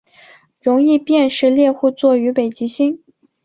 [0.59, 3.03] 容易辨识猎户座与北极星